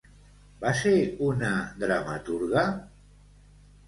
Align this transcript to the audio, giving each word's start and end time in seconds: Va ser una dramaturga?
Va 0.61 0.69
ser 0.77 0.93
una 1.25 1.51
dramaturga? 1.83 2.65